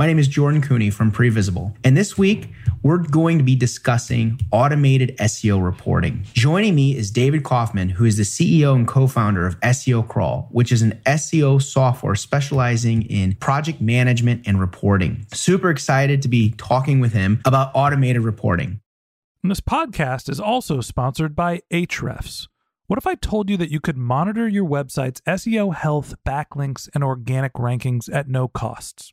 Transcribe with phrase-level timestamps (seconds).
[0.00, 1.76] My name is Jordan Koene from Previsible.
[1.84, 2.48] And this week,
[2.82, 6.24] we're going to be discussing automated SEO reporting.
[6.32, 10.48] Joining me is David Kaufmann, who is the CEO and co founder of SEO Crawl,
[10.52, 15.26] which is an SEO software specializing in project management and reporting.
[15.34, 18.80] Super excited to be talking with him about automated reporting.
[19.42, 22.48] And this podcast is also sponsored by Ahrefs.
[22.86, 27.04] What if I told you that you could monitor your website's SEO health, backlinks, and
[27.04, 29.12] organic rankings at no costs?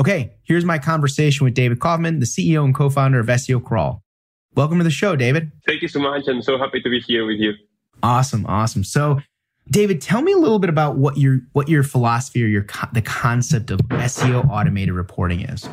[0.00, 4.02] Okay, here's my conversation with David Kaufmann, the CEO and co founder of SEO Crawl.
[4.54, 5.52] Welcome to the show, David.
[5.66, 6.26] Thank you so much.
[6.26, 7.52] I'm so happy to be here with you.
[8.02, 8.82] Awesome, awesome.
[8.82, 9.20] So,
[9.70, 13.02] David, tell me a little bit about what your what your philosophy or your the
[13.02, 15.68] concept of SEO automated reporting is.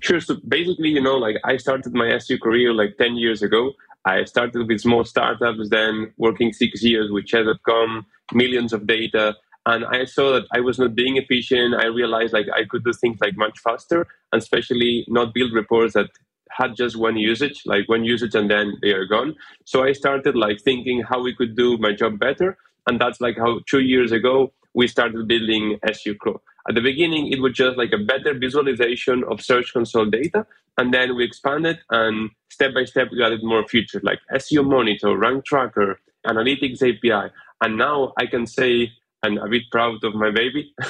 [0.00, 0.20] Sure.
[0.20, 3.72] So basically, you know, like I started my SEO career like 10 years ago.
[4.04, 9.34] I started with small startups, then working six years with Chess.com, millions of data.
[9.66, 11.74] And I saw that I was not being efficient.
[11.74, 15.94] I realized like I could do things like much faster and especially not build reports
[15.94, 16.10] that
[16.50, 19.34] had just one usage, like one usage and then they are gone.
[19.64, 22.58] So I started like thinking how we could do my job better.
[22.86, 26.42] And that's like how two years ago we started building SEO Crawl.
[26.68, 30.46] At the beginning, it was just like a better visualization of Search Console data.
[30.78, 35.16] And then we expanded and step by step we added more features like SEO Monitor,
[35.16, 37.32] Rank Tracker, Analytics API.
[37.62, 40.74] And now I can say, and a bit proud of my baby,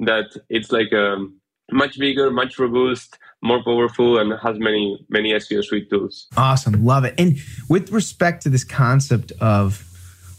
[0.00, 5.64] that it's like um, much bigger, much robust, more powerful, and has many, many SEO
[5.64, 6.26] suite tools.
[6.36, 7.14] Awesome, love it.
[7.18, 7.38] And
[7.68, 9.86] with respect to this concept of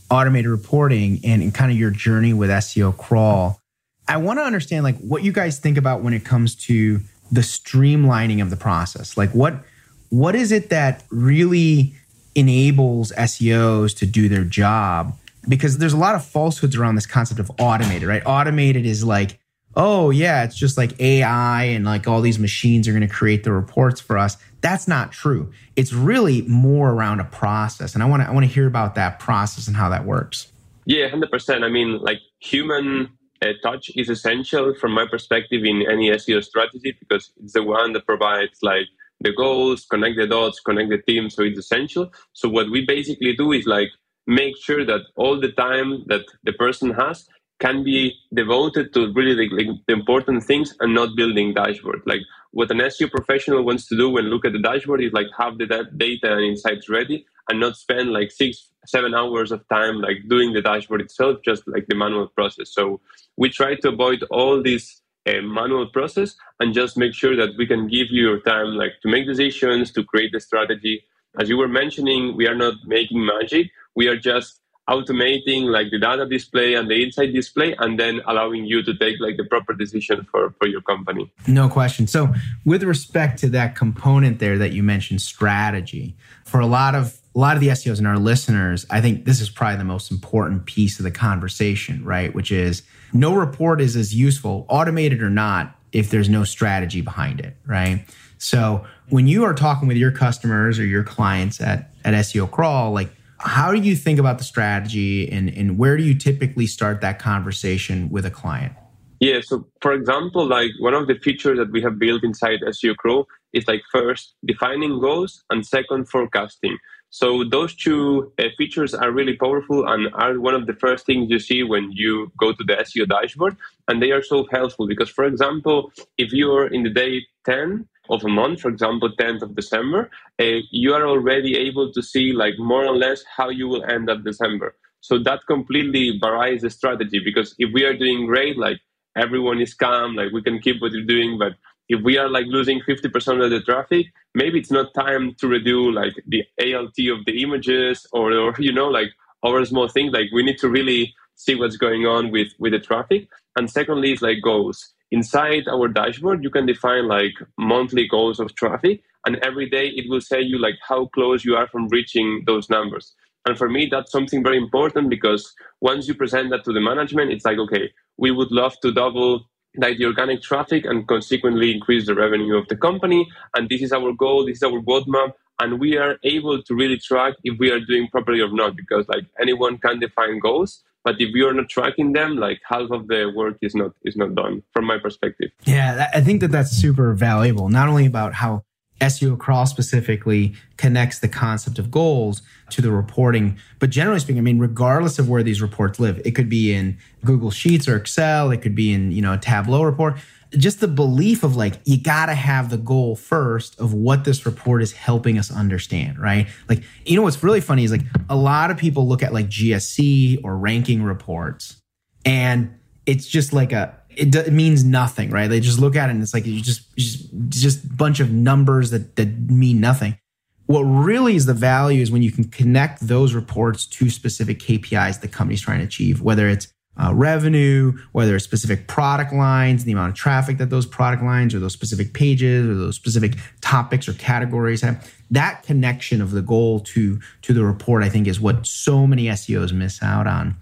[0.10, 3.60] automated reporting and, and kind of your journey with SEO Crawl,
[4.08, 7.00] I want to understand like what you guys think about when it comes to
[7.32, 9.16] the streamlining of the process.
[9.16, 9.64] Like what
[10.10, 11.96] what is it that really
[12.36, 15.18] enables SEOs to do their job?
[15.48, 18.22] Because there's a lot of falsehoods around this concept of automated, right?
[18.26, 19.40] Automated is like,
[19.76, 23.44] oh yeah, it's just like AI and like all these machines are going to create
[23.44, 24.38] the reports for us.
[24.62, 25.52] That's not true.
[25.76, 27.94] It's really more around a process.
[27.94, 30.52] And I want to I want to hear about that process and how that works.
[30.86, 31.64] Yeah, 100%.
[31.64, 33.10] I mean, like human
[33.42, 37.94] uh, touch is essential from my perspective in any SEO strategy because it's the one
[37.94, 38.88] that provides like
[39.20, 41.30] the goals, connect the dots, connect the team.
[41.30, 42.12] So it's essential.
[42.34, 43.90] So what we basically do is like
[44.28, 47.28] make sure that all the time that the person has
[47.60, 52.02] can be devoted to really like, like, the important things and not building dashboard.
[52.06, 52.22] Like
[52.52, 55.58] what an SEO professional wants to do when look at the dashboard is like have
[55.58, 60.18] the data and insights ready and not spend like six, seven hours of time like
[60.28, 62.74] doing the dashboard itself, just like the manual process.
[62.74, 63.00] So
[63.38, 67.68] we try to avoid all this uh, manual process and just make sure that we
[67.68, 71.04] can give you your time like to make decisions, to create the strategy.
[71.40, 73.70] As you were mentioning, we are not making magic.
[73.96, 78.66] We are just automating like the data display and the insight display and then allowing
[78.66, 82.34] you to take like the proper decision for for your company no question so
[82.66, 87.40] with respect to that component there that you mentioned strategy for a lot of a
[87.40, 90.66] lot of the SEOs and our listeners, I think this is probably the most important
[90.66, 92.34] piece of the conversation, right?
[92.36, 92.84] Which is
[93.14, 98.06] no report is as useful, automated or not, if there's no strategy behind it, right?
[98.38, 102.92] So when you are talking with your customers or your clients at, at SEO Crawl,
[102.92, 103.12] like
[103.44, 107.20] how do you think about the strategy and, and where do you typically start that
[107.20, 108.74] conversation with a client?
[109.20, 112.96] Yeah, so for example, like one of the features that we have built inside SEO
[112.96, 116.78] Crawl is like first defining goals and second forecasting.
[117.12, 121.30] So those two uh, features are really powerful and are one of the first things
[121.30, 123.58] you see when you go to the SEO dashboard.
[123.88, 128.24] And they are so helpful because, for example, if you're in the day 10 of
[128.24, 130.10] a month, for example, 10th of December,
[130.40, 134.10] uh, you are already able to see like more or less how you will end
[134.10, 134.76] up December.
[135.02, 138.80] So that completely varies the strategy because if we are doing great, like
[139.16, 141.54] everyone is calm, like we can keep what you're doing, but
[141.90, 145.94] if we are like losing 50% of the traffic, maybe it's not time to redo
[145.94, 149.10] like the ALT of the images or, or you know, like
[149.44, 150.14] other small things.
[150.14, 153.28] Like we need to really see what's going on with, with the traffic.
[153.58, 158.54] And secondly, is like goals inside our dashboard you can define like monthly goals of
[158.56, 162.44] traffic and every day it will say you like how close you are from reaching
[162.48, 163.14] those numbers.
[163.46, 167.32] And for me that's something very important because once you present that to the management
[167.32, 169.46] it's like okay we would love to double
[169.78, 173.92] like the organic traffic and consequently increase the revenue of the company and this is
[173.92, 177.72] our goal this is our roadmap and we are able to really track if we
[177.72, 181.70] are doing properly or not because like anyone can define goals but if you're not
[181.70, 185.50] tracking them like half of the work is not is not done from my perspective
[185.66, 188.64] yeah i think that that's super valuable not only about how
[189.02, 193.58] SEO crawl specifically connects the concept of goals to the reporting.
[193.80, 196.98] But generally speaking, I mean, regardless of where these reports live, it could be in
[197.26, 200.18] Google Sheets or Excel, it could be in, you know, a Tableau report
[200.52, 204.46] just the belief of like you got to have the goal first of what this
[204.46, 206.48] report is helping us understand right?
[206.68, 209.48] Like you know what's really funny is like a lot of people look at like
[209.48, 211.82] gsc or ranking reports
[212.26, 215.48] and it's just like a it, it means nothing right?
[215.48, 218.92] They just look at it and it's like you just just just bunch of numbers
[218.92, 220.18] that that mean nothing.
[220.66, 225.20] What really is the value is when you can connect those reports to specific kpis
[225.22, 226.68] the company's trying to achieve whether it's
[227.02, 231.56] uh, revenue, whether it's specific product lines, the amount of traffic that those product lines
[231.56, 235.12] or those specific pages or those specific topics or categories have.
[235.32, 239.26] That connection of the goal to to the report, I think, is what so many
[239.26, 240.56] SEOs miss out on.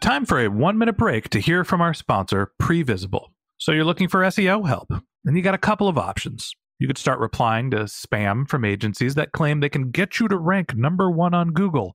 [0.00, 3.28] Time for a one minute break to hear from our sponsor, Previsible.
[3.58, 4.90] So you're looking for SEO help,
[5.24, 6.54] and you got a couple of options.
[6.78, 10.38] You could start replying to spam from agencies that claim they can get you to
[10.38, 11.94] rank number one on Google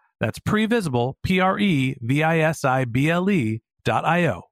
[0.21, 4.43] that's previsible, P R E V I S I B L E dot I O.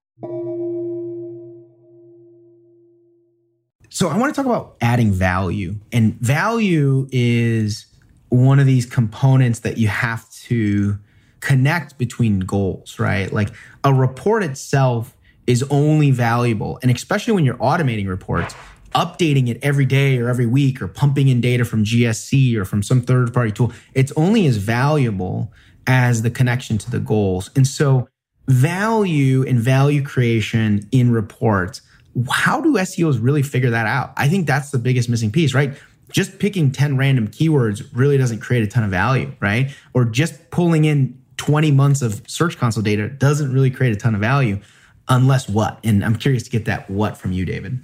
[3.91, 5.75] So I want to talk about adding value.
[5.91, 7.85] And value is
[8.29, 10.97] one of these components that you have to
[11.39, 13.31] connect between goals, right?
[13.31, 13.49] Like
[13.83, 15.15] a report itself
[15.47, 16.79] is only valuable.
[16.81, 18.53] And especially when you're automating reports,
[18.91, 22.83] updating it every day or every week or pumping in data from GSC or from
[22.83, 25.51] some third party tool, it's only as valuable
[25.87, 27.49] as the connection to the goals.
[27.55, 28.07] And so
[28.47, 31.81] value and value creation in reports,
[32.29, 34.13] how do SEOs really figure that out?
[34.17, 35.77] I think that's the biggest missing piece, right?
[36.11, 39.75] Just picking 10 random keywords really doesn't create a ton of value, right?
[39.93, 44.15] Or just pulling in 20 months of search console data doesn't really create a ton
[44.15, 44.59] of value
[45.07, 45.79] unless what?
[45.83, 47.79] And I'm curious to get that what from you, David.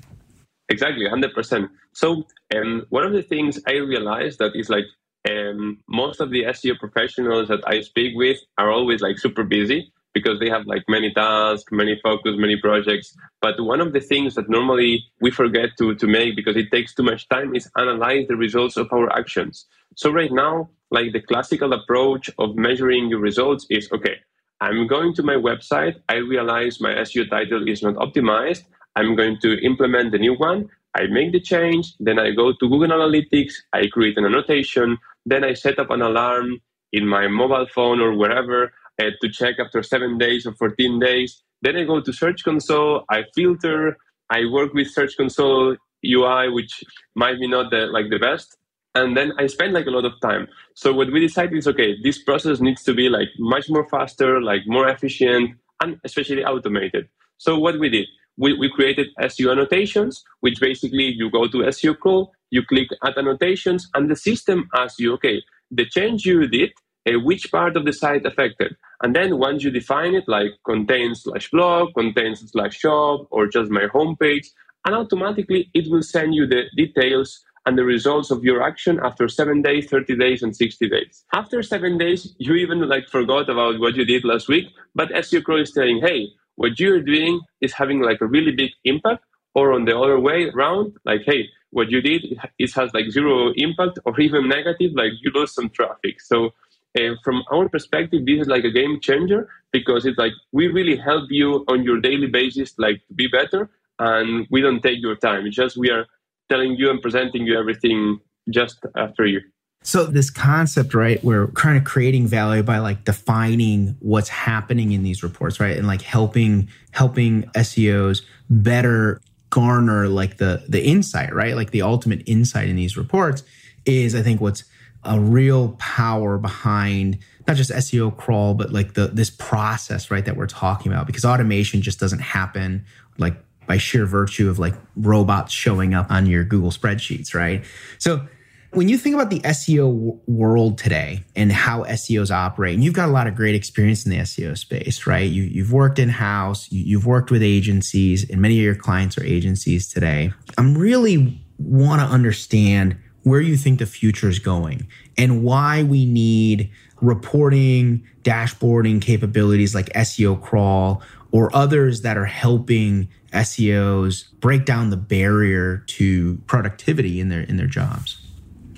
[0.69, 1.69] Exactly, 100%.
[1.93, 2.23] So,
[2.55, 4.85] um, one of the things I realized that is like
[5.29, 9.91] um, most of the SEO professionals that I speak with are always like super busy
[10.13, 13.15] because they have like many tasks, many focus, many projects.
[13.41, 16.95] But one of the things that normally we forget to, to make because it takes
[16.95, 19.65] too much time is analyze the results of our actions.
[19.95, 24.17] So right now, like the classical approach of measuring your results is okay,
[24.61, 25.95] I'm going to my website.
[26.07, 28.63] I realize my SEO title is not optimized.
[28.95, 30.69] I'm going to implement the new one.
[30.95, 31.93] I make the change.
[31.99, 33.53] Then I go to Google Analytics.
[33.73, 34.97] I create an annotation.
[35.25, 36.61] Then I set up an alarm
[36.93, 38.71] in my mobile phone or wherever
[39.01, 41.43] uh, to check after seven days or 14 days.
[41.61, 43.03] Then I go to Search Console.
[43.09, 43.97] I filter.
[44.29, 45.75] I work with Search Console
[46.05, 46.83] UI, which
[47.15, 48.57] might be not the, like the best.
[48.93, 50.47] And then I spend like a lot of time.
[50.75, 54.41] So what we decided is okay, this process needs to be like much more faster,
[54.41, 57.09] like more efficient, and especially automated.
[57.37, 61.97] So what we did, we, we created SEO annotations, which basically you go to SEO
[61.97, 66.71] crawl, you click add annotations, and the system asks you, okay, the change you did,
[67.07, 68.75] uh, which part of the site affected?
[69.01, 73.71] And then once you define it, like contains slash blog, contains slash shop, or just
[73.71, 74.47] my homepage,
[74.85, 79.27] and automatically it will send you the details and the results of your action after
[79.27, 81.25] seven days, 30 days, and 60 days.
[81.33, 85.43] After seven days, you even like forgot about what you did last week, but SEO
[85.43, 89.73] Crawl is saying, hey, what you're doing is having like a really big impact, or
[89.73, 93.99] on the other way around, like, hey, what you did, it has like zero impact
[94.05, 96.21] or even negative, like you lose some traffic.
[96.21, 96.51] So
[96.97, 100.95] uh, from our perspective, this is like a game changer because it's like we really
[100.95, 103.69] help you on your daily basis, like to be better,
[103.99, 105.45] and we don't take your time.
[105.45, 106.05] It's just we are
[106.49, 108.19] telling you and presenting you everything
[108.49, 109.41] just after you.
[109.85, 115.03] So this concept, right, we're kind of creating value by like defining what's happening in
[115.03, 115.77] these reports, right?
[115.77, 121.55] And like helping helping SEOs better garner like the the insight, right?
[121.55, 123.43] Like the ultimate insight in these reports
[123.85, 124.63] is I think what's
[125.03, 130.35] a real power behind not just SEO crawl, but like the this process, right, that
[130.35, 131.05] we're talking about.
[131.05, 132.85] Because automation just doesn't happen
[133.19, 133.35] like
[133.67, 137.63] by sheer virtue of like robots showing up on your Google spreadsheets, right?
[137.99, 138.27] So
[138.75, 143.07] when you think about the SEO world today and how SEOs operate, and you've got
[143.07, 145.29] a lot of great experience in the SEO space, right?
[145.29, 149.17] You, have worked in house, you, have worked with agencies, and many of your clients
[149.17, 150.33] are agencies today.
[150.57, 156.05] I'm really want to understand where you think the future is going and why we
[156.05, 156.69] need
[157.01, 161.01] reporting, dashboarding capabilities like SEO crawl
[161.31, 167.57] or others that are helping SEOs break down the barrier to productivity in their in
[167.57, 168.24] their jobs.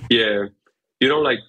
[0.09, 0.45] Yeah.
[0.99, 1.39] You know, like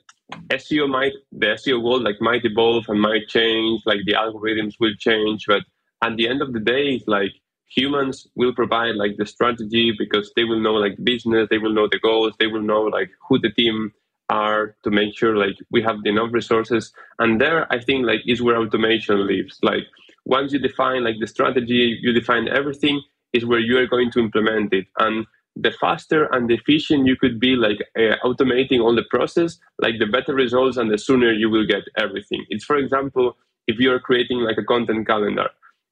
[0.51, 4.95] SEO might the SEO world like might evolve and might change, like the algorithms will
[4.99, 5.63] change, but
[6.03, 7.33] at the end of the day, like
[7.69, 11.73] humans will provide like the strategy because they will know like the business they will
[11.73, 13.93] know the goals they will know like who the team
[14.31, 16.93] are to make sure like we have enough resources.
[17.19, 19.59] And there i think like is where automation lives.
[19.63, 19.85] Like
[20.25, 24.21] once you define like the strategy you define everything is where you are going to
[24.21, 24.87] implement it.
[24.99, 25.27] And
[25.61, 29.99] the faster and the efficient you could be like uh, automating all the process like
[29.99, 33.37] the better results and the sooner you will get everything it's for example
[33.67, 35.49] if you're creating like a content calendar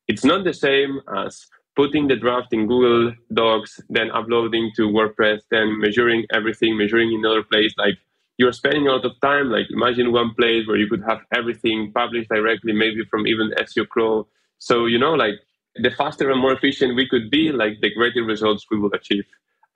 [0.08, 1.46] it's not the same as
[1.76, 7.20] putting the draft in Google Docs, then uploading to WordPress, then measuring everything, measuring in
[7.20, 7.72] another place.
[7.76, 7.98] Like
[8.38, 9.50] you're spending a lot of time.
[9.50, 13.86] Like imagine one place where you could have everything published directly, maybe from even SEO
[13.88, 14.26] Crawl.
[14.58, 15.34] So you know, like
[15.76, 19.24] the faster and more efficient we could be, like the greater results we will achieve.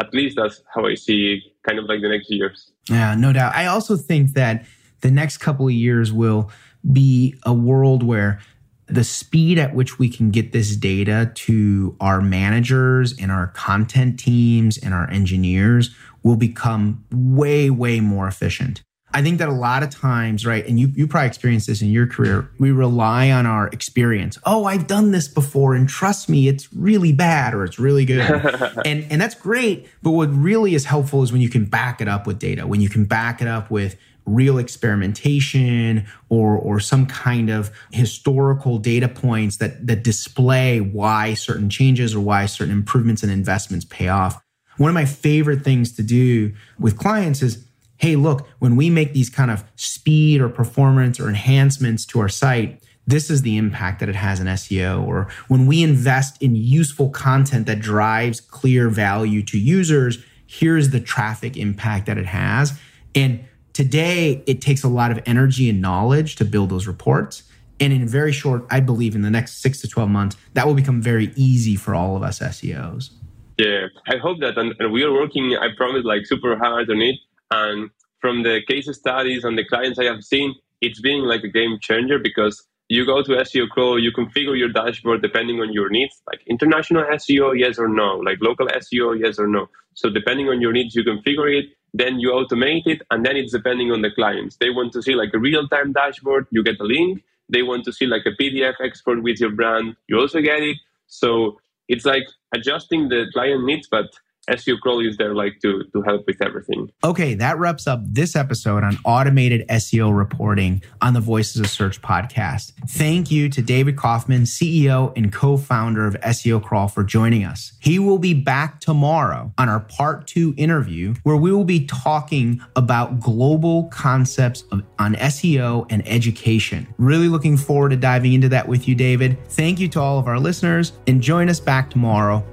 [0.00, 2.72] At least that's how I see kind of like the next years.
[2.88, 3.54] Yeah, no doubt.
[3.54, 4.64] I also think that
[5.00, 6.50] the next couple of years will
[6.90, 8.40] be a world where
[8.86, 14.18] the speed at which we can get this data to our managers and our content
[14.18, 18.82] teams and our engineers will become way, way more efficient.
[19.12, 21.88] I think that a lot of times, right, and you, you probably experienced this in
[21.88, 24.38] your career, we rely on our experience.
[24.44, 28.20] Oh, I've done this before, and trust me, it's really bad or it's really good.
[28.84, 29.88] and, and that's great.
[30.02, 32.80] But what really is helpful is when you can back it up with data, when
[32.80, 39.08] you can back it up with real experimentation or or some kind of historical data
[39.08, 44.40] points that that display why certain changes or why certain improvements and investments pay off.
[44.76, 47.66] One of my favorite things to do with clients is
[48.00, 52.30] hey, look, when we make these kind of speed or performance or enhancements to our
[52.30, 55.06] site, this is the impact that it has in SEO.
[55.06, 61.00] Or when we invest in useful content that drives clear value to users, here's the
[61.00, 62.78] traffic impact that it has.
[63.14, 67.42] And today, it takes a lot of energy and knowledge to build those reports.
[67.80, 70.74] And in very short, I believe in the next six to 12 months, that will
[70.74, 73.10] become very easy for all of us SEOs.
[73.58, 74.56] Yeah, I hope that.
[74.56, 77.16] And, we are working, I promise, like super hard on it.
[77.50, 77.90] And
[78.20, 81.78] from the case studies and the clients I have seen, it's being like a game
[81.80, 86.20] changer because you go to SEO Crawl, you configure your dashboard depending on your needs,
[86.26, 89.68] like international SEO, yes or no, like local SEO, yes or no.
[89.94, 93.52] So depending on your needs, you configure it, then you automate it, and then it's
[93.52, 94.56] depending on the clients.
[94.56, 97.22] They want to see like a real-time dashboard, you get a link.
[97.48, 100.76] They want to see like a PDF export with your brand, you also get it.
[101.08, 104.06] So it's like adjusting the client needs, but
[104.50, 106.90] SEO Crawl is there like to to help with everything.
[107.04, 112.02] Okay, that wraps up this episode on automated SEO reporting on the Voices of Search
[112.02, 112.72] podcast.
[112.88, 117.72] Thank you to David Kaufmann, CEO and co-founder of SEO Crawl for joining us.
[117.80, 122.60] He will be back tomorrow on our part 2 interview where we will be talking
[122.74, 126.86] about global concepts of, on SEO and education.
[126.98, 129.38] Really looking forward to diving into that with you David.
[129.50, 132.44] Thank you to all of our listeners and join us back tomorrow